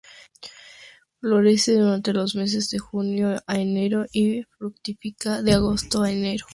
[1.19, 6.47] Florece durante los meses de junio a enero y fructifica de agosto a enero.